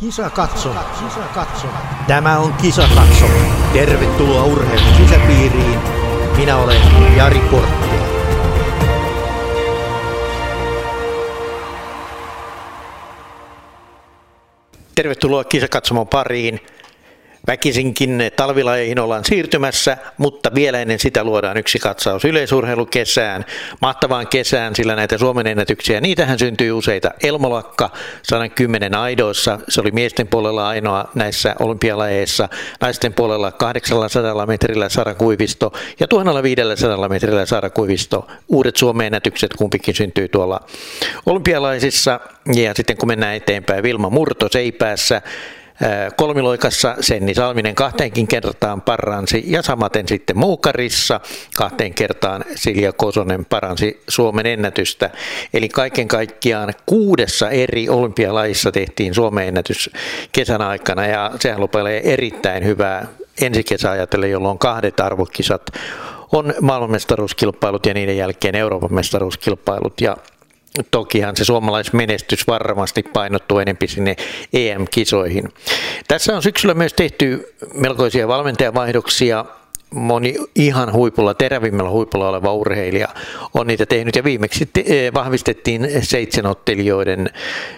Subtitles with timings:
[0.00, 0.74] Kisa katso.
[0.74, 1.66] Kisa katso.
[2.06, 3.24] Tämä on Kisa katso.
[3.72, 5.78] Tervetuloa urheilun sisäpiiriin.
[6.36, 6.80] Minä olen
[7.16, 8.06] Jari Porttila.
[14.94, 16.60] Tervetuloa kisakatsomon pariin.
[17.46, 23.44] Väkisinkin talvilajeihin ollaan siirtymässä, mutta vielä ennen sitä luodaan yksi katsaus yleisurheilukesään,
[23.80, 27.10] mahtavaan kesään, sillä näitä Suomen ennätyksiä, niitähän syntyy useita.
[27.22, 27.90] Elmolakka
[28.22, 32.48] 110 aidoissa, se oli miesten puolella ainoa näissä olympialajeissa,
[32.80, 38.26] naisten puolella 800 metrillä Sara Kuivisto ja 1500 metrillä Sara Kuivisto.
[38.48, 40.60] Uudet Suomen ennätykset kumpikin syntyy tuolla
[41.26, 42.20] olympialaisissa
[42.54, 45.22] ja sitten kun mennään eteenpäin, Vilma Murto Seipäässä,
[46.16, 51.20] Kolmiloikassa Senni Salminen kahteenkin kertaan paransi ja samaten sitten Muukarissa
[51.56, 55.10] kahteen kertaan Silja Kosonen paransi Suomen ennätystä.
[55.54, 59.90] Eli kaiken kaikkiaan kuudessa eri olympialaissa tehtiin Suomen ennätys
[60.32, 63.06] kesän aikana ja sehän lupelee erittäin hyvää
[63.42, 65.62] ensi kesä ajatellen, jolloin kahdet arvokisat
[66.32, 70.16] on maailmanmestaruuskilpailut ja niiden jälkeen Euroopan mestaruuskilpailut ja
[70.90, 74.16] tokihan se suomalaismenestys varmasti painottuu enempi sinne
[74.52, 75.48] EM-kisoihin.
[76.08, 79.44] Tässä on syksyllä myös tehty melkoisia valmentajavaihdoksia.
[79.90, 83.08] Moni ihan huipulla, terävimmällä huipulla oleva urheilija
[83.54, 87.30] on niitä tehnyt ja viimeksi te- eh, vahvistettiin seitsemänottelijoiden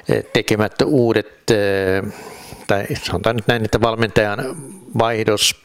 [0.09, 2.13] eh, tekemät uudet, eh,
[2.67, 4.57] tai sanotaan nyt näin, että valmentajan
[4.99, 5.57] vaihdos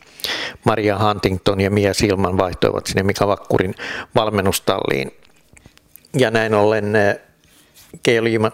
[0.65, 3.75] Maria Huntington ja Mia Silman vaihtoivat sinne Mika Vakkurin
[4.15, 5.11] valmennustalliin
[6.17, 7.19] ja näin ollen eh,
[8.03, 8.51] Keijo Liima,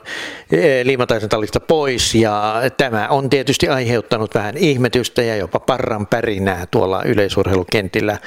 [0.51, 6.65] eh, Liimataisen tallista pois ja tämä on tietysti aiheuttanut vähän ihmetystä ja jopa parran pärinää
[6.71, 8.17] tuolla yleisurheilukentillä.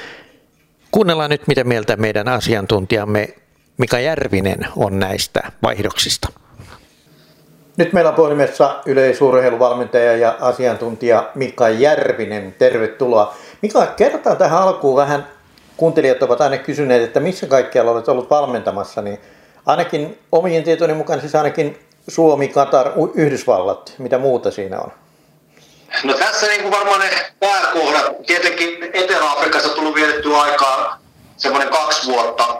[0.91, 3.29] Kuunnellaan nyt, mitä mieltä meidän asiantuntijamme
[3.77, 6.27] Mika Järvinen on näistä vaihdoksista.
[7.77, 12.55] Nyt meillä on puhelimessa yleisurheiluvalmentaja ja asiantuntija Mika Järvinen.
[12.59, 13.35] Tervetuloa.
[13.61, 15.27] Mika, kerrotaan tähän alkuun vähän
[15.77, 19.19] kuuntelijat ovat aina kysyneet, että missä kaikkialla olet ollut valmentamassa, niin
[19.65, 24.91] ainakin omien tietoni mukaan siis ainakin Suomi, Katar, Yhdysvallat, mitä muuta siinä on?
[26.03, 27.09] No tässä niin kuin varmaan ne
[27.39, 30.99] pääkohdat, tietenkin Etelä-Afrikassa on tullut vietettyä aikaa
[31.37, 32.59] semmoinen kaksi vuotta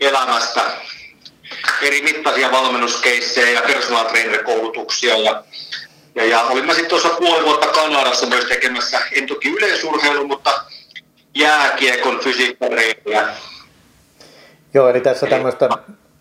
[0.00, 0.60] elämästä,
[1.82, 5.42] eri mittaisia valmennuskeissejä ja personal trainer koulutuksia ja
[6.14, 10.64] ja, ja olin mä sitten tuossa puoli vuotta Kanadassa myös tekemässä, en toki yleisurheilu, mutta
[11.34, 13.28] jääkiekon fysiikkareiliä.
[14.74, 15.68] Joo, eli tässä tämmöistä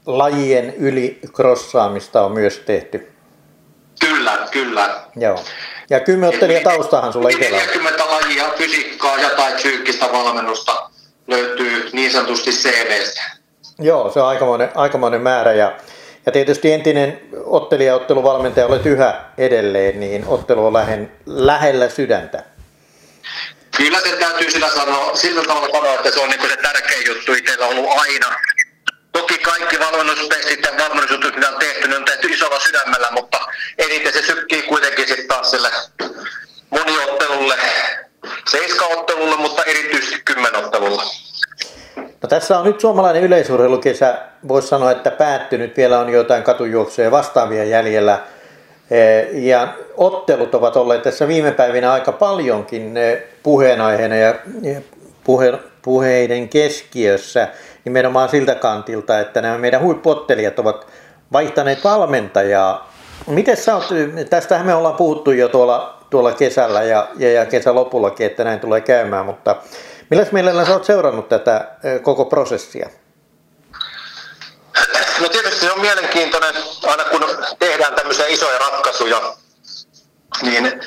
[0.06, 3.12] lajien yli crossaamista on myös tehty.
[4.00, 5.02] Kyllä, kyllä.
[5.16, 5.40] Joo.
[5.90, 7.64] Ja kymmenottelija taustahan sulla itsellä on.
[7.64, 10.90] 40 lajia fysiikkaa ja tai psyykkistä valmennusta
[11.28, 13.22] löytyy niin sanotusti CVstä.
[13.80, 15.72] Joo, se on aikamoinen, aikamoinen määrä ja,
[16.26, 22.44] ja tietysti entinen ottelija otteluvalmentaja olet yhä edelleen, niin ottelu on lähen, lähellä sydäntä.
[23.78, 27.34] Kyllä se täytyy sillä, sanoa, sillä tavalla sanoa, että se on niin se tärkein juttu
[27.34, 28.36] itsellä ollut aina.
[29.12, 33.38] Toki kaikki valmennuspestit ja valmennusjutut, mitä on tehty, ne on tehty isolla sydämellä, mutta
[33.78, 35.70] eniten se sykkii kuitenkin sitten taas sille
[36.70, 37.56] moniottelulle,
[38.50, 41.04] seiskaottelulle, mutta erityisesti kymmenottelulle.
[41.96, 44.18] No tässä on nyt suomalainen yleisurheilukesä,
[44.48, 45.78] voisi sanoa, että päättynyt.
[45.78, 48.20] Vielä on jotain katujuoksuja vastaavia jäljellä.
[48.92, 52.94] Eh, ja ottelut ovat olleet tässä viime päivinä aika paljonkin
[53.44, 54.34] puheenaiheena ja
[55.24, 57.48] puhe, puheiden keskiössä
[57.86, 60.88] nimenomaan siltä kantilta, että nämä meidän huippuottelijat ovat
[61.32, 62.94] vaihtaneet valmentajaa.
[63.28, 63.86] Miten sä oot,
[64.30, 68.60] tästähän me ollaan puhuttu jo tuolla, tuolla kesällä ja, ja, ja kesän lopullakin, että näin
[68.60, 69.56] tulee käymään, mutta
[70.10, 71.68] milläs mielellä sä oot seurannut tätä
[72.02, 72.90] koko prosessia?
[75.22, 76.54] No tietysti se on mielenkiintoinen,
[76.84, 77.26] aina kun
[77.60, 79.22] tehdään tämmöisiä isoja ratkaisuja,
[80.42, 80.82] niin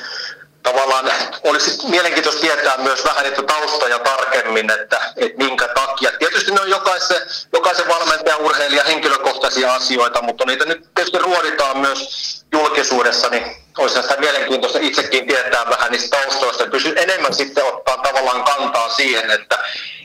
[0.65, 1.11] tavallaan
[1.43, 6.11] olisi mielenkiintoista tietää myös vähän niitä taustoja tarkemmin, että, että minkä takia.
[6.19, 7.21] Tietysti ne on jokaisen,
[7.53, 12.09] jokaisen valmentajan, urheilija henkilökohtaisia asioita, mutta niitä nyt tietysti ruoditaan myös
[12.51, 13.43] julkisuudessa, niin
[13.77, 19.31] olisi sitä mielenkiintoista itsekin tietää vähän niistä taustoista pysy enemmän sitten ottaa tavallaan kantaa siihen,
[19.31, 19.57] että,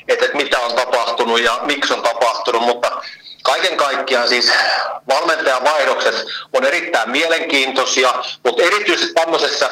[0.08, 3.02] että, että mitä on tapahtunut ja miksi on tapahtunut, mutta
[3.42, 4.52] kaiken kaikkiaan siis
[5.08, 8.14] valmentajan vaihdokset on erittäin mielenkiintoisia,
[8.44, 9.70] mutta erityisesti tämmöisessä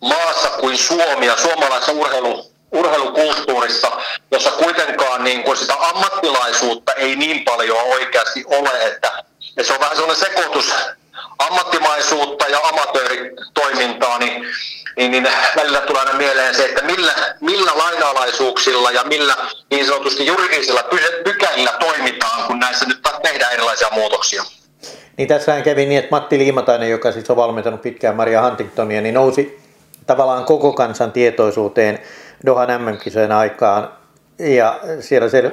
[0.00, 3.92] maassa kuin Suomi ja suomalaisessa urheilu, urheilukulttuurissa,
[4.30, 9.24] jossa kuitenkaan niin kuin sitä ammattilaisuutta ei niin paljon oikeasti ole, että
[9.56, 10.74] ja se on vähän sellainen sekoitus
[11.38, 14.46] ammattimaisuutta ja amatööritoimintaa, niin,
[15.00, 19.34] niin, niin välillä tulee aina mieleen se, että millä, millä lainalaisuuksilla ja millä
[19.70, 20.84] niin sanotusti juridisilla
[21.24, 24.42] pykälillä toimitaan, kun näissä nyt tehdään erilaisia muutoksia.
[25.16, 29.14] Niin tässähän kävi niin, että Matti Liimatainen, joka siis on valmentanut pitkään Maria Huntingtonia, niin
[29.14, 29.60] nousi
[30.06, 31.98] tavallaan koko kansan tietoisuuteen
[32.46, 33.92] Dohan MM-kisojen aikaan.
[34.38, 35.52] Ja siellä se,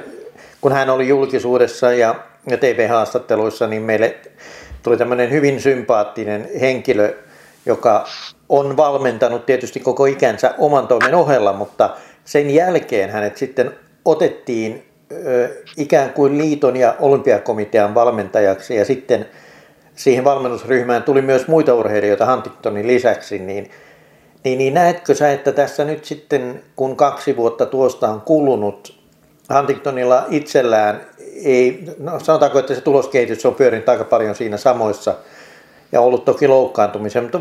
[0.60, 2.14] kun hän oli julkisuudessa ja,
[2.50, 4.16] ja TV-haastatteluissa, niin meille
[4.82, 7.16] tuli tämmöinen hyvin sympaattinen henkilö,
[7.66, 8.06] joka
[8.48, 13.74] on valmentanut tietysti koko ikänsä oman toimen ohella, mutta sen jälkeen hänet sitten
[14.04, 14.84] otettiin
[15.76, 18.76] ikään kuin liiton ja olympiakomitean valmentajaksi.
[18.76, 19.26] Ja sitten
[19.94, 23.70] siihen valmennusryhmään tuli myös muita urheilijoita Huntingtonin lisäksi, niin,
[24.44, 28.98] niin, niin näetkö sä, että tässä nyt sitten kun kaksi vuotta tuosta on kulunut,
[29.54, 31.00] Huntingtonilla itsellään
[31.44, 35.14] ei, no sanotaanko, että se tuloskehitys on pyörinyt aika paljon siinä samoissa
[35.92, 37.38] ja ollut toki loukkaantumisia, mutta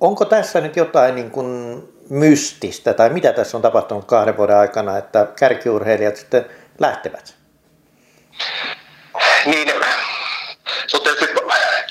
[0.00, 4.98] onko tässä nyt jotain niin kuin mystistä tai mitä tässä on tapahtunut kahden vuoden aikana,
[4.98, 6.46] että kärkiurheilijat sitten
[6.78, 7.34] lähtevät?
[9.46, 9.68] Niin,
[10.86, 11.26] se tietysti,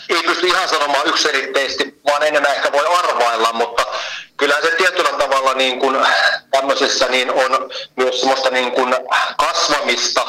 [0.10, 3.86] ei pysty ihan sanomaan yksilitteisesti, vaan enemmän ehkä voi arvailla, mutta
[4.38, 5.98] kyllä se tietyllä tavalla niin kuin
[6.52, 8.96] tämmöisessä niin on myös semmoista niin kuin
[9.38, 10.26] kasvamista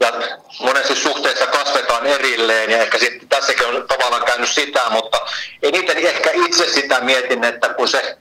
[0.00, 0.12] ja
[0.60, 5.20] monessa suhteessa kasvetaan erilleen ja ehkä sit, tässäkin on tavallaan käynyt sitä, mutta
[5.62, 8.16] eniten ehkä itse sitä mietin, että kun se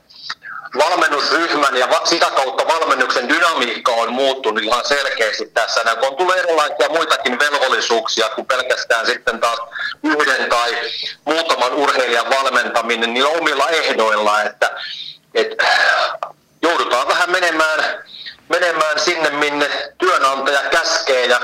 [0.78, 5.82] valmennusryhmän ja sitä kautta valmennuksen dynamiikka on muuttunut ihan selkeästi tässä.
[5.86, 9.60] Ja kun tulee erilaisia muitakin velvollisuuksia kuin pelkästään sitten taas
[10.04, 10.78] yhden tai
[11.26, 14.72] muutaman urheilijan valmentaminen niin omilla ehdoilla, että,
[15.34, 15.66] että
[16.62, 18.04] joudutaan vähän menemään,
[18.50, 21.26] menemään sinne, minne työnantaja käskee.
[21.26, 21.40] Ja,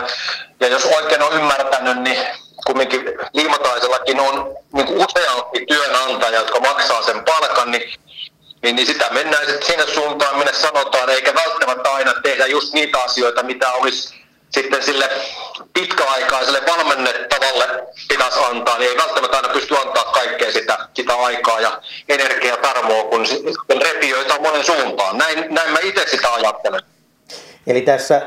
[0.59, 2.18] ja jos oikein on ymmärtänyt, niin
[2.65, 3.01] kumminkin
[3.33, 7.94] Liimataisellakin on niin useampi työnantaja, jotka maksaa sen palkan, niin
[8.63, 12.98] niin, niin sitä mennään sitten sinne suuntaan, minne sanotaan, eikä välttämättä aina tehdä just niitä
[13.04, 15.09] asioita, mitä olisi sitten sille
[15.74, 17.68] pitkäaikaiselle valmennettavalle
[18.07, 23.04] pitäisi antaa, niin ei välttämättä aina pysty antaa kaikkea sitä, sitä aikaa ja energiaa tarmoa,
[23.04, 23.25] kun
[23.81, 25.18] repiöitä monen suuntaan.
[25.18, 26.81] Näin, näin mä itse sitä ajattelen.
[27.67, 28.21] Eli tässä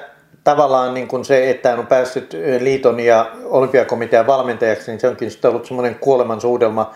[0.44, 5.50] tavallaan niin kuin se, että on päässyt liiton ja olympiakomitean valmentajaksi, niin se onkin sitten
[5.50, 6.94] ollut semmoinen kuolemansuudelma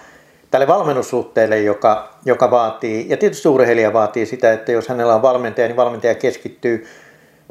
[0.51, 5.67] tälle valmennussuhteelle, joka, joka vaatii, ja tietysti urheilija vaatii sitä, että jos hänellä on valmentaja,
[5.67, 6.87] niin valmentaja keskittyy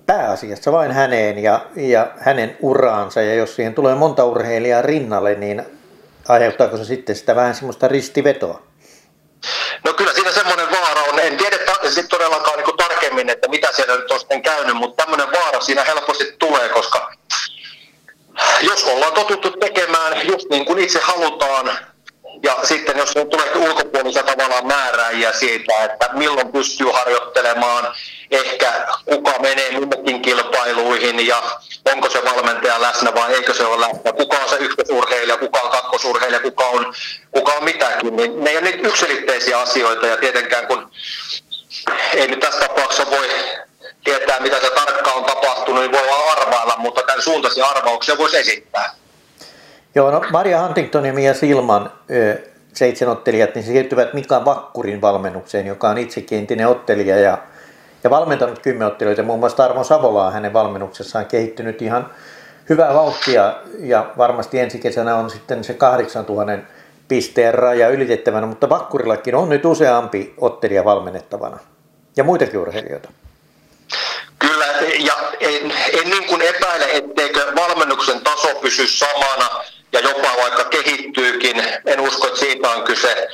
[0.05, 5.63] pääasiassa vain häneen ja, ja hänen uraansa, ja jos siihen tulee monta urheilijaa rinnalle, niin
[6.27, 8.61] aiheuttaako se sitten sitä vähän semmoista ristivetoa?
[9.85, 11.16] No kyllä siinä semmoinen vaara on.
[11.27, 15.31] En tiedä sitten todellakaan niin tarkemmin, että mitä siellä nyt on sitten käynyt, mutta tämmöinen
[15.31, 17.11] vaara siinä helposti tulee, koska
[18.61, 21.77] jos ollaan totuttu tekemään just niin kuin itse halutaan,
[22.43, 27.95] ja sitten jos tulee ulkopuolisia tavallaan määräjiä siitä, että milloin pystyy harjoittelemaan,
[28.31, 31.43] ehkä kuka menee minnekin kilpailuihin ja
[31.85, 35.71] onko se valmentaja läsnä vai eikö se ole läsnä, kuka on se ykkösurheilija, kuka on
[35.71, 36.93] kakkosurheilija, kuka on,
[37.31, 40.91] kuka on mitäkin, niin ne ei ole niitä yksilitteisiä asioita ja tietenkään kun
[42.13, 43.27] ei nyt tässä tapauksessa voi
[44.03, 48.37] tietää, mitä se tarkkaan on tapahtunut, niin voi vaan arvailla, mutta tämän suuntaisia arvauksia voisi
[48.37, 48.91] esittää.
[49.95, 51.91] Joo, no Maria Huntington ja Mia Silman
[52.73, 57.37] seitsemänottelijat, niin siirtyvät Mika Vakkurin valmennukseen, joka on itsekin entinen ottelija ja,
[58.07, 59.23] ja valmentanut kymmenottelijoita.
[59.23, 62.11] Muun muassa Tarmo Savola on hänen valmennuksessaan kehittynyt ihan
[62.69, 66.57] hyvää vauhtia ja varmasti ensi kesänä on sitten se 8000
[67.07, 71.59] pisteen raja ylitettävänä, mutta Vakkurillakin on nyt useampi ottelija valmennettavana
[72.17, 73.09] ja muitakin urheilijoita.
[74.39, 74.65] Kyllä,
[74.99, 81.63] ja en, en niin kuin epäile, etteikö valmennuksen taso pysy samana ja jopa vaikka kehittyykin,
[81.85, 83.27] en usko, että siitä on kyse,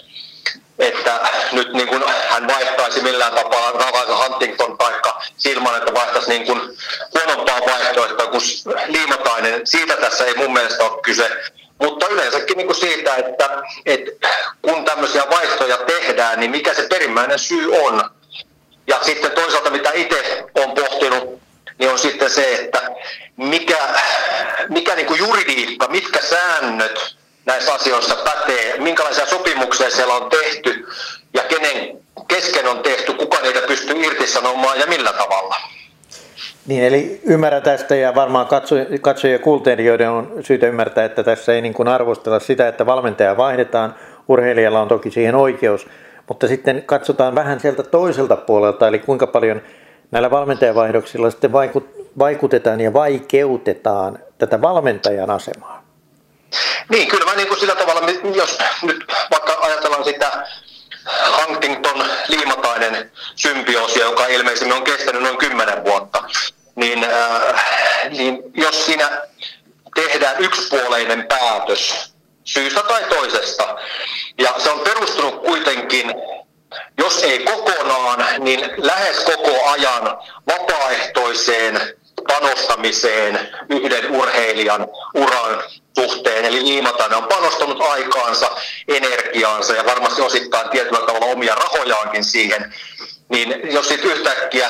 [0.79, 1.19] että
[1.51, 6.61] nyt niin kuin hän vaihtaisi millään tapaa Ravaiso Huntington taikka Silman, että vaihtaisi niin kuin
[7.13, 8.41] huonompaa vaihtoehtoa kuin
[8.87, 9.67] Liimatainen.
[9.67, 11.29] Siitä tässä ei mun mielestä ole kyse.
[11.81, 13.49] Mutta yleensäkin niin kuin siitä, että,
[13.85, 14.27] että
[14.61, 18.09] kun tämmöisiä vaihtoja tehdään, niin mikä se perimmäinen syy on.
[18.87, 21.41] Ja sitten toisaalta mitä itse olen pohtinut,
[21.79, 22.81] niin on sitten se, että
[23.37, 23.77] mikä,
[24.69, 30.87] mikä niin kuin juridiikka, mitkä säännöt näissä asioissa pätee, minkälaisia sopimuksia siellä on tehty
[31.33, 31.97] ja kenen
[32.27, 35.55] kesken on tehty, kuka niitä pystyy irtisanomaan ja millä tavalla.
[36.67, 38.47] Niin, eli ymmärrän tästä ja varmaan
[39.01, 39.39] katsojia
[39.77, 43.95] ja joiden on syytä ymmärtää, että tässä ei niin kuin arvostella sitä, että valmentaja vaihdetaan.
[44.27, 45.87] Urheilijalla on toki siihen oikeus,
[46.27, 49.61] mutta sitten katsotaan vähän sieltä toiselta puolelta, eli kuinka paljon
[50.11, 51.51] näillä valmentajavaihdoksilla sitten
[52.19, 55.72] vaikutetaan ja vaikeutetaan tätä valmentajan asemaa?
[56.89, 58.01] Niin, kyllä mä niin kuin sillä tavalla,
[58.33, 60.47] jos nyt vaikka ajatellaan sitä
[61.37, 66.23] Huntington liimatainen symbioosia, joka ilmeisesti on kestänyt noin 10 vuotta,
[66.75, 69.21] niin, äh, niin jos siinä
[69.95, 73.75] tehdään yksipuoleinen päätös, syystä tai toisesta.
[74.37, 76.13] Ja se on perustunut kuitenkin,
[76.97, 80.17] jos ei kokonaan, niin lähes koko ajan
[80.47, 85.63] vapaaehtoiseen panostamiseen yhden urheilijan uran
[85.99, 86.45] suhteen.
[86.45, 88.51] Eli Liimatainen on panostanut aikaansa,
[88.87, 92.73] energiaansa ja varmasti osittain tietyllä tavalla omia rahojaankin siihen.
[93.29, 94.69] Niin jos sitten yhtäkkiä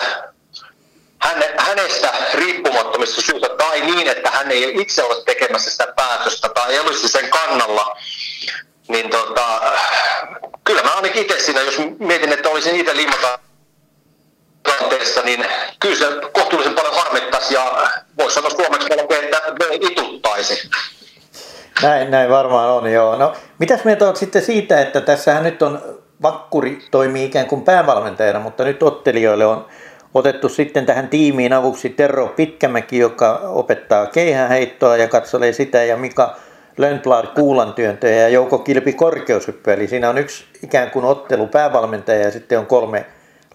[1.20, 6.74] häne, hänestä riippumattomista syistä tai niin, että hän ei itse ole tekemässä sitä päätöstä tai
[6.74, 7.98] ei olisi sen kannalla,
[8.88, 9.62] niin tota,
[10.64, 13.40] kyllä mä ainakin itse siinä, jos mietin, että olisin itse liimata
[14.84, 15.46] tilanteessa, niin
[15.80, 20.70] kyllä se kohtuullisen paljon harmittaisi ja voisi sanoa suomeksi melkein, että ituttaisi.
[21.84, 23.16] Näin, näin varmaan on, joo.
[23.16, 25.82] No, mitäs mieltä olet sitten siitä, että tässähän nyt on
[26.22, 29.66] Vakkuri toimii ikään kuin päävalmentajana, mutta nyt ottelijoille on
[30.14, 36.36] otettu sitten tähän tiimiin avuksi Terro Pitkämäki, joka opettaa keihäheittoa ja katselee sitä, ja Mika
[36.78, 39.72] Lönnblad kuulantyöntöjä ja Jouko Kilpi korkeushyppy.
[39.72, 43.06] Eli siinä on yksi ikään kuin ottelu päävalmentaja ja sitten on kolme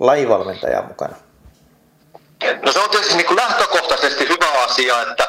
[0.00, 1.16] lajivalmentajaa mukana.
[2.62, 5.28] No se on tietysti niin lähtökohtaisesti hyvä asia, että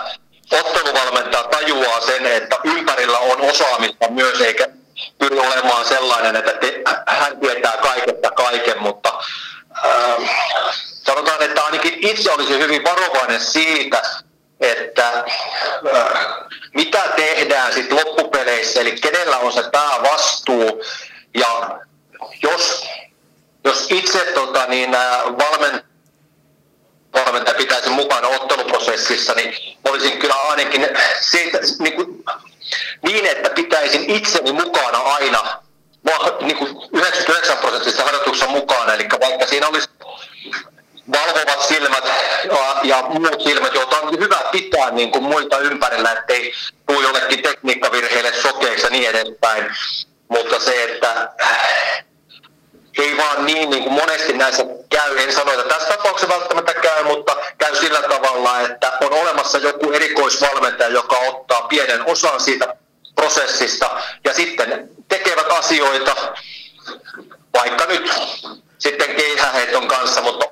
[0.51, 4.67] otteluvalmentaja tajuaa sen, että ympärillä on osaamista myös, eikä
[5.17, 9.19] pyri olemaan sellainen, että te, hän tietää kaikesta kaiken, mutta
[9.85, 10.29] äh,
[10.81, 14.01] sanotaan, että ainakin itse olisin hyvin varovainen siitä,
[14.59, 16.25] että äh,
[16.73, 20.83] mitä tehdään sitten loppupeleissä, eli kenellä on se päävastuu,
[21.33, 21.79] ja
[22.43, 22.85] jos,
[23.65, 24.91] jos itse tota, niin,
[25.25, 25.83] valmen,
[27.13, 30.87] valmentaja pitäisi mukana otteluprosessissa, niin olisin kyllä ainakin
[31.21, 32.23] siitä, niin, kuin,
[33.03, 35.61] niin että pitäisin itseni mukana aina
[36.41, 39.89] niin kuin 99 prosentista harjoituksessa mukana, eli vaikka siinä olisi
[41.11, 42.03] valvovat silmät
[42.43, 46.53] ja, ja muut silmät, joita on hyvä pitää niin kuin muilta ympärillä, ettei
[46.87, 49.65] tule jollekin tekniikkavirheille sokeiksi ja niin edespäin.
[50.27, 51.31] Mutta se, että
[52.99, 56.73] äh, ei vaan niin, niin kuin monesti näissä käy, en sano, että tässä tapauksessa välttämättä
[56.73, 62.75] käy, mutta käy sillä tavalla, että on olemassa joku erikoisvalmentaja, joka ottaa pienen osan siitä
[63.15, 63.89] prosessista
[64.23, 66.15] ja sitten tekevät asioita,
[67.53, 68.11] vaikka nyt
[68.77, 70.45] sitten keihäheiton kanssa, mutta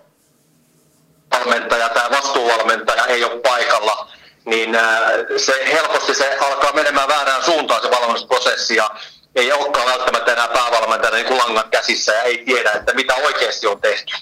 [1.31, 4.11] valmentaja tai vastuuvalmentaja ei ole paikalla,
[4.45, 8.89] niin äh, se helposti se alkaa menemään väärään suuntaan se valmennusprosessi ja
[9.37, 13.67] ei olekaan välttämättä enää päävalmentaja niin kuin langat käsissä ja ei tiedä, että mitä oikeasti
[13.67, 14.13] on tehty.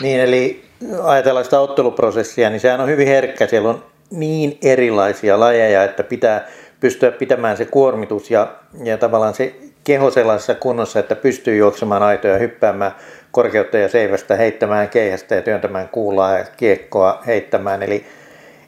[0.00, 0.64] Niin, eli
[1.02, 3.46] ajatellaan sitä otteluprosessia, niin sehän on hyvin herkkä.
[3.46, 6.48] Siellä on niin erilaisia lajeja, että pitää
[6.80, 8.52] pystyä pitämään se kuormitus ja,
[8.84, 9.54] ja tavallaan se
[9.84, 12.92] keho sellaisessa kunnossa, että pystyy juoksemaan aitoja, hyppäämään
[13.30, 17.82] korkeutta ja seivästä, heittämään keihästä ja työntämään kuulaa ja kiekkoa heittämään.
[17.82, 18.06] Eli,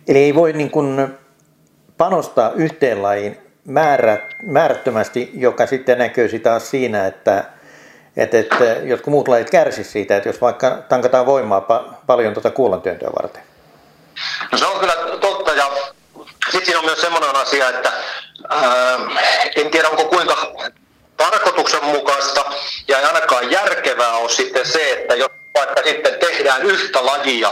[0.09, 1.09] eli ei voi niin kuin
[1.97, 7.45] panostaa yhteen lajiin määrät, määrättömästi, joka sitten näkyy taas siinä, että,
[8.17, 12.51] että, että jotkut muut lajit kärsisivät siitä, että jos vaikka tankataan voimaa pa- paljon tuota
[12.51, 13.43] kuulantyöntöä varten.
[14.53, 15.71] No se on kyllä totta ja
[16.45, 17.93] sitten siinä on myös semmoinen asia, että
[18.49, 18.99] ää,
[19.57, 20.53] en tiedä onko kuinka
[21.17, 22.45] tarkoituksenmukaista
[22.89, 27.51] ja ei ainakaan järkevää ole sitten se, että jos vaikka sitten tehdään yhtä lajia,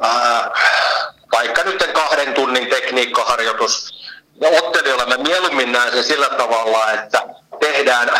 [0.00, 0.50] ää,
[1.32, 3.99] vaikka nyt kahden tunnin tekniikkaharjoitus,
[4.40, 7.22] ja ottelijoilla mä mieluummin näen sen sillä tavalla, että
[7.60, 8.10] tehdään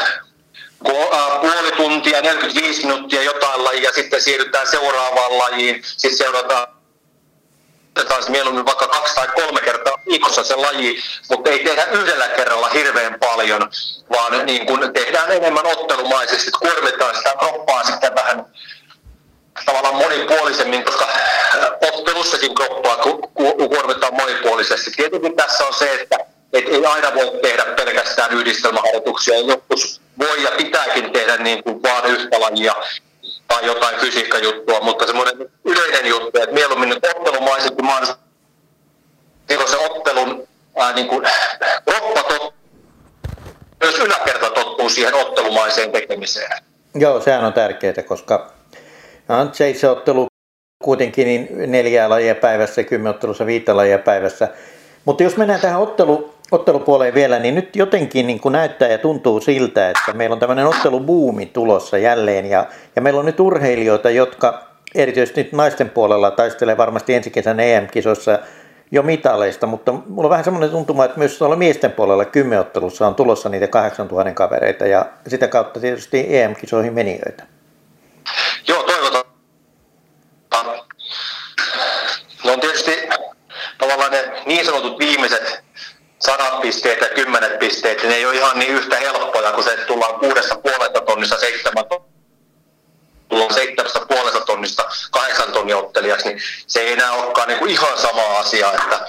[1.40, 6.66] puoli tuntia, 45 minuuttia jotain lajia, sitten siirrytään seuraavaan lajiin, sitten seurataan
[8.08, 12.68] taas mieluummin vaikka kaksi tai kolme kertaa viikossa se laji, mutta ei tehdä yhdellä kerralla
[12.68, 13.70] hirveän paljon,
[14.10, 18.46] vaan niin kun tehdään enemmän ottelumaisesti, kuormitaan sitä kroppaa sitten vähän
[19.66, 21.08] tavallaan monipuolisemmin, koska
[21.94, 22.96] ottelussakin kroppaa
[23.68, 24.90] kuormitaan monipuolisesti.
[24.90, 26.16] Tietenkin tässä on se, että
[26.52, 29.38] et ei aina voi tehdä pelkästään yhdistelmäharjoituksia.
[29.38, 32.74] Joskus voi ja pitääkin tehdä niin kuin vaan yhtä lajia
[33.48, 38.30] tai jotain fysiikkajuttua, mutta semmoinen yleinen juttu, että mieluummin nyt ottelumaisesti mahdollisesti
[39.66, 41.26] se ottelun ää, niin kuin,
[41.84, 42.54] kroppa tot,
[43.80, 46.62] myös yläkerta tottuu siihen ottelumaiseen tekemiseen.
[46.94, 48.52] Joo, sehän on tärkeää, koska
[49.38, 50.26] on se ottelu
[50.84, 54.48] kuitenkin niin neljää lajia päivässä, kymmenottelussa viittä lajia päivässä.
[55.04, 59.40] Mutta jos mennään tähän ottelu, ottelupuoleen vielä, niin nyt jotenkin niin kuin näyttää ja tuntuu
[59.40, 64.62] siltä, että meillä on tämmöinen ottelubuumi tulossa jälleen ja, ja meillä on nyt urheilijoita, jotka
[64.94, 68.38] erityisesti nyt naisten puolella taistelee varmasti ensi kesän EM-kisossa
[68.90, 73.14] jo mitaleista, mutta mulla on vähän semmoinen tuntuma, että myös tuolla miesten puolella kymmenottelussa on
[73.14, 77.44] tulossa niitä 8000 kavereita ja sitä kautta tietysti EM-kisoihin menijöitä.
[78.68, 79.24] Joo, toivotaan.
[82.44, 83.08] No on tietysti
[83.78, 85.64] tavallaan ne niin sanotut viimeiset
[86.18, 89.76] sadat pisteet ja kymmenet pisteet, niin ne ei ole ihan niin yhtä helppoja, kun se
[89.76, 91.84] tullaan kuudesta puolesta tonnista seitsemän
[93.28, 97.98] tullaan seitsemästä puolesta tonnista kahdeksan tonnin ottelijaksi, niin se ei enää olekaan niin kuin ihan
[97.98, 99.06] sama asia, että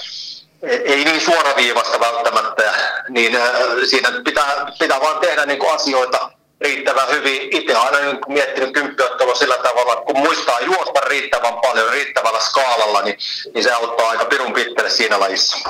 [0.62, 2.74] ei niin suoraviivasta välttämättä,
[3.08, 3.52] niin äh,
[3.90, 6.30] siinä pitää, pitää vaan tehdä niin kuin asioita
[6.62, 7.48] riittävän hyvin.
[7.50, 13.18] Itse aina niin miettinyt kymppiottelua sillä tavalla, kun muistaa juosta riittävän paljon, riittävällä skaalalla, niin,
[13.54, 15.68] niin se auttaa aika pirun pitkälle siinä lajissa.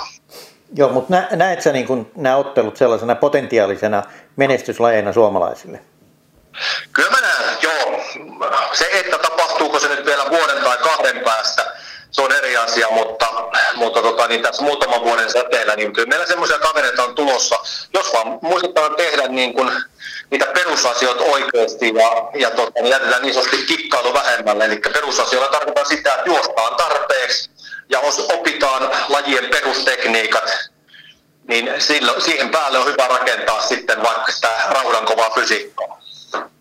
[0.77, 4.03] Joo, mutta nä, näet sä niin kun nämä ottelut sellaisena potentiaalisena
[4.37, 5.81] menestyslajeina suomalaisille?
[6.93, 8.01] Kyllä mä näen, joo.
[8.73, 11.73] Se, että tapahtuuko se nyt vielä vuoden tai kahden päästä,
[12.12, 13.26] se on eri asia, mutta,
[13.75, 17.57] mutta tota, niin tässä muutaman vuoden säteellä, niin kyllä meillä semmoisia kavereita on tulossa,
[17.95, 19.71] jos vaan muistetaan tehdä niin kuin
[20.31, 24.64] niitä perusasioita oikeasti ja, ja tota, niin jätetään niin sanotusti kikkailu vähemmälle.
[24.64, 27.50] Eli perusasioilla tarkoittaa sitä, että juostaan tarpeeksi
[27.88, 28.00] ja
[28.33, 30.50] opitaan lajien perustekniikat,
[31.49, 36.02] niin silloin, siihen päälle on hyvä rakentaa sitten vaikka sitä raudankovaa fysiikkaa.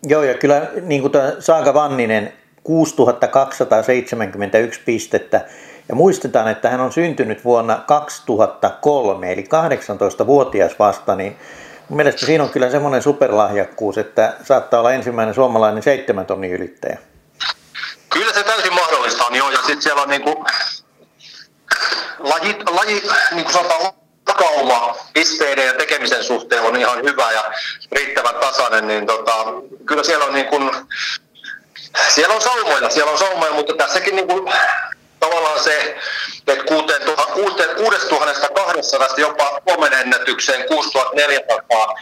[0.04, 5.46] Joo, ja kyllä niin kuin Saaka Vanninen, 6271 pistettä,
[5.90, 11.38] ja muistetaan, että hän on syntynyt vuonna 2003, eli 18-vuotias vasta, niin
[11.90, 16.98] mielestäni siinä on kyllä semmoinen superlahjakkuus, että saattaa olla ensimmäinen suomalainen seitsemän tonnin ylittäjä.
[18.10, 20.46] Kyllä se täysin mahdollista on, joo, ja sitten siellä on niinku,
[22.20, 23.02] laji, laji
[23.32, 23.94] niin kuin sanotaan,
[24.26, 27.44] takauma pisteiden ja tekemisen suhteen on ihan hyvä ja
[27.92, 29.46] riittävän tasainen, niin tota,
[29.86, 30.72] kyllä siellä on niin kuin,
[32.16, 34.54] siellä on saumoja, siellä on saumoja, mutta tässäkin niin kuin,
[35.20, 35.98] tavallaan se,
[36.48, 41.96] että 6200 jopa Suomen ennätykseen 6400,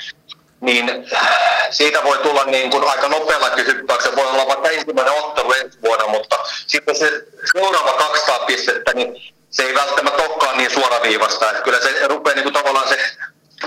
[0.62, 1.10] niin
[1.72, 4.16] siitä voi tulla niin kuin aika nopeallakin hyppäyksen.
[4.16, 9.16] Voi olla vaikka ensimmäinen ottelu ensi vuonna, mutta sitten se seuraava 200 pistettä, niin
[9.50, 11.50] se ei välttämättä olekaan niin suoraviivasta.
[11.50, 12.98] Että kyllä se rupeaa niin kuin tavallaan se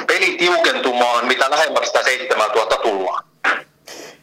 [0.06, 3.31] peli tiukentumaan, mitä lähemmäksi sitä 7000 tullaan.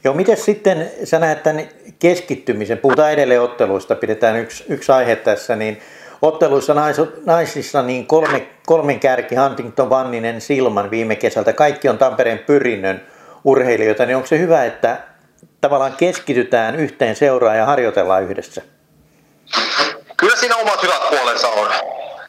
[0.04, 5.56] Joo, miten sitten sä näet tämän keskittymisen, puhutaan edelleen otteluista, pidetään yksi, yksi aihe tässä,
[5.56, 5.82] niin
[6.22, 12.40] otteluissa nais, naisissa niin kolme, kolmen kärki, Huntington, Vanninen, Silman viime kesältä, kaikki on Tampereen
[12.40, 13.02] pyrinnön
[13.44, 14.98] urheilijoita, niin onko se hyvä, että
[15.62, 18.62] tavallaan keskitytään yhteen seuraan ja harjoitellaan yhdessä?
[20.18, 21.72] Kyllä siinä omat hyvät puolensa on.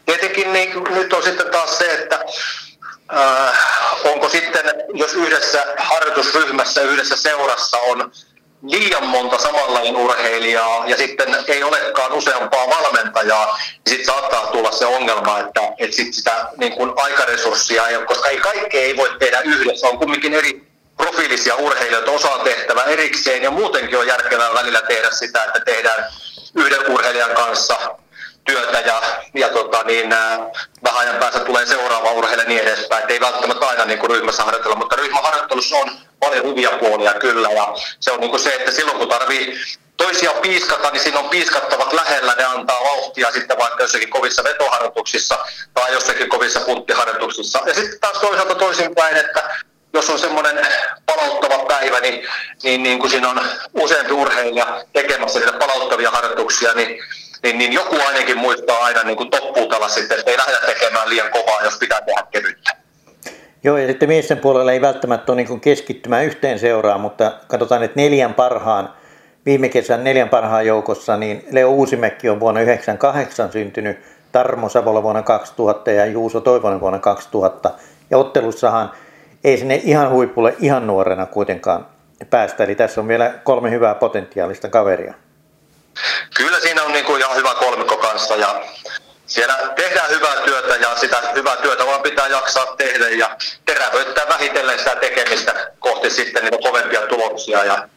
[0.07, 2.21] Tietenkin niin, nyt on sitten taas se, että
[3.17, 3.59] äh,
[4.05, 8.13] onko sitten, jos yhdessä harjoitusryhmässä, yhdessä seurassa on
[8.63, 14.87] liian monta samanlainen urheilijaa ja sitten ei olekaan useampaa valmentajaa, niin sitten saattaa tulla se
[14.87, 19.11] ongelma, että, että sit sitä niin kuin aikaresurssia ei ole, koska ei kaikki ei voi
[19.19, 24.55] tehdä yhdessä, on kumminkin eri profiilisia urheilijoita, osa on tehtävä erikseen ja muutenkin on järkevää
[24.55, 26.13] välillä tehdä sitä, että tehdään
[26.57, 27.77] yhden urheilijan kanssa
[28.45, 29.03] työtä ja,
[29.35, 30.11] ja tota, niin,
[30.85, 33.03] vähän ajan päästä tulee seuraava urheilija niin edespäin.
[33.03, 37.49] Et ei välttämättä aina niin kuin ryhmässä harjoitella, mutta ryhmäharjoittelussa on paljon hyviä puolia kyllä.
[37.51, 39.61] Ja se on niin kuin se, että silloin kun tarvii
[39.97, 45.39] toisia piiskata, niin siinä on piiskattavat lähellä, ne antaa vauhtia sitten vaikka jossakin kovissa vetoharjoituksissa
[45.75, 47.61] tai jossakin kovissa punttiharjoituksissa.
[47.67, 49.51] Ja sitten taas toisaalta toisinpäin, että
[49.93, 50.67] jos on semmoinen
[51.07, 52.29] palauttava päivä, niin,
[52.63, 53.41] niin, niin kun siinä on
[53.75, 57.05] useampi urheilija tekemässä niitä palauttavia harjoituksia, niin,
[57.43, 61.63] niin, niin joku ainakin muistaa aina niin toppuutella sitten, että ei lähdetä tekemään liian kovaa,
[61.65, 62.71] jos pitää tehdä kevyttä.
[63.65, 68.01] Joo, ja sitten miesten puolella ei välttämättä ole niin keskittymään yhteen seuraan, mutta katsotaan, että
[68.01, 68.95] neljän parhaan,
[69.47, 73.99] viime kesän neljän parhaan joukossa, niin Leo Uusimäki on vuonna 1998 syntynyt,
[74.33, 77.71] Tarmo Savola vuonna 2000 ja Juuso Toivonen vuonna 2000.
[78.11, 78.91] Ja ottelussahan
[79.45, 81.87] ei sinne ihan huipulle ihan nuorena kuitenkaan
[82.31, 82.65] päästä.
[82.65, 85.15] Eli tässä on vielä kolme hyvää potentiaalista kaveria.
[86.37, 88.63] Kyllä siinä on niin kuin ihan hyvä kolmikko kanssa ja
[89.27, 94.79] siellä tehdään hyvää työtä ja sitä hyvää työtä vaan pitää jaksaa tehdä ja terävöittää vähitellen
[94.79, 97.89] sitä tekemistä kohti sitten niitä kovempia tuloksia ja,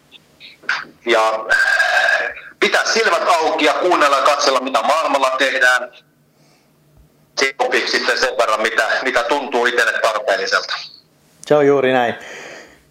[1.05, 1.45] ja
[2.59, 5.91] pitää silmät auki ja kuunnella ja katsella mitä maailmalla tehdään.
[7.85, 10.73] Sitten sen verran, mitä, mitä tuntuu itselle tarpeelliselta.
[11.45, 12.15] Se on juuri näin.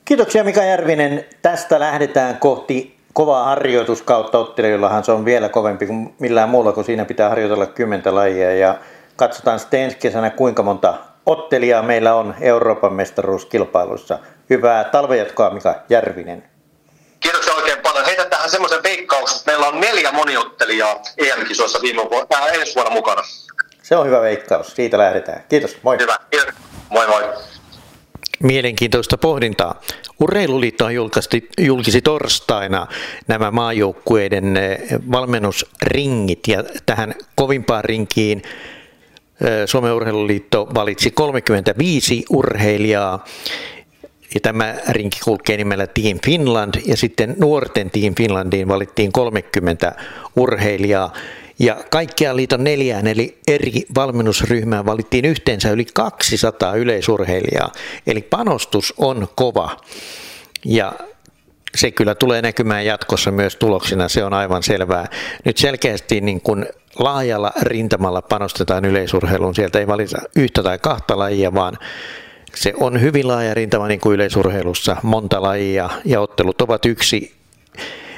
[0.04, 1.28] Kiitoksia Mika Järvinen.
[1.42, 7.04] Tästä lähdetään kohti kovaa harjoituskautta ottelijoillahan se on vielä kovempi kuin millään muulla, kun siinä
[7.04, 8.54] pitää harjoitella kymmentä lajia.
[8.54, 8.74] Ja
[9.16, 10.94] katsotaan sitten ensi kesänä, kuinka monta
[11.26, 14.18] ottelijaa meillä on Euroopan mestaruuskilpailussa.
[14.50, 16.44] Hyvää talvejatkoa Mika Järvinen.
[17.20, 18.04] Kiitoksia oikein paljon.
[18.04, 22.92] Heitä tähän semmoisen veikkauksen, että meillä on neljä moniottelijaa EM-kisoissa viime vuonna, äh, ensi vuonna
[22.92, 23.22] mukana.
[23.82, 24.76] Se on hyvä veikkaus.
[24.76, 25.44] Siitä lähdetään.
[25.48, 25.76] Kiitos.
[25.82, 25.96] Moi.
[26.00, 26.16] Hyvä.
[26.90, 27.22] Moi moi.
[28.42, 29.80] Mielenkiintoista pohdintaa.
[30.20, 32.86] Urheiluliitto julkisti, julkisi torstaina
[33.28, 34.78] nämä maajoukkueiden eh,
[35.12, 38.42] valmennusringit ja tähän kovimpaan rinkiin
[39.66, 43.24] Suomen urheiluliitto valitsi 35 urheilijaa
[44.34, 49.92] ja tämä rinki kulkee nimellä Team Finland ja sitten nuorten Team Finlandiin valittiin 30
[50.36, 51.12] urheilijaa
[51.62, 57.72] ja kaikkia liiton neljään eli eri valmennusryhmään valittiin yhteensä yli 200 yleisurheilijaa.
[58.06, 59.76] Eli panostus on kova
[60.64, 60.92] ja
[61.74, 65.06] se kyllä tulee näkymään jatkossa myös tuloksina, se on aivan selvää.
[65.44, 66.66] Nyt selkeästi niin kuin
[66.98, 71.78] laajalla rintamalla panostetaan yleisurheiluun, sieltä ei valita yhtä tai kahta lajia, vaan
[72.54, 77.34] se on hyvin laaja rintama niin kuin yleisurheilussa, monta lajia ja ottelut ovat yksi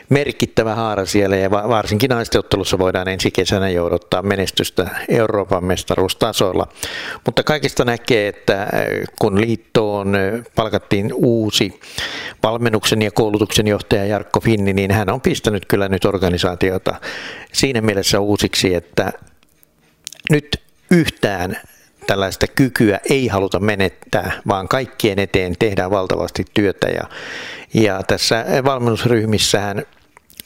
[0.09, 3.91] merkittävä haara siellä ja varsinkin naistenottelussa voidaan ensi kesänä jo
[4.23, 6.69] menestystä Euroopan mestaruustasoilla.
[7.27, 8.69] Mutta kaikista näkee, että äh,
[9.21, 11.81] kun liittoon äh, palkattiin uusi
[12.43, 16.95] valmennuksen ja koulutuksen johtaja Jarkko Finni, niin hän on pistänyt kyllä nyt organisaatiota
[17.53, 19.13] siinä mielessä uusiksi, että
[20.31, 21.57] nyt yhtään
[22.07, 26.89] tällaista kykyä ei haluta menettää, vaan kaikkien eteen tehdään valtavasti työtä.
[26.89, 27.03] Ja,
[27.75, 29.83] ja tässä valmennusryhmissähän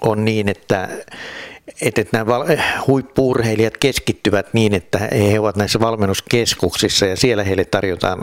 [0.00, 0.88] on niin, että,
[1.80, 2.34] että nämä
[2.86, 8.18] huippuurheilijat keskittyvät niin, että he ovat näissä valmennuskeskuksissa ja siellä heille tarjotaan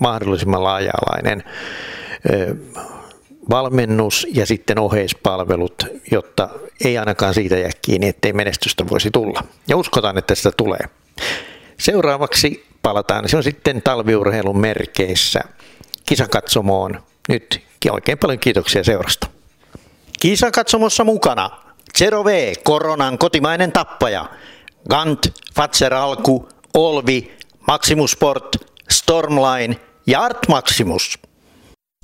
[0.00, 1.44] mahdollisimman laaja-alainen
[3.50, 6.48] valmennus ja sitten oheispalvelut, jotta
[6.84, 9.44] ei ainakaan siitä jää kiinni, ettei menestystä voisi tulla.
[9.68, 10.80] Ja uskotaan, että sitä tulee.
[11.78, 15.40] Seuraavaksi palataan, se on sitten talviurheilun merkeissä
[16.06, 17.02] kisakatsomoon.
[17.28, 19.26] Nyt oikein paljon kiitoksia seurasta.
[20.20, 21.50] Kisakatsomossa mukana
[21.98, 24.26] Zero V, koronan kotimainen tappaja,
[24.90, 28.56] Gant, Fatser Alku, Olvi, Maximus Sport,
[28.90, 31.18] Stormline ja Art Maximus.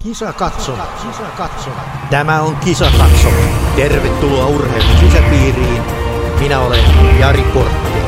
[0.03, 0.73] Kisa katso,
[1.07, 1.71] kisa katso.
[2.11, 3.29] Tämä on Kisa katso.
[3.77, 5.83] Tervetuloa urheilun sisäpiiriin.
[6.41, 6.85] Minä olen
[7.21, 8.08] Jari Portti.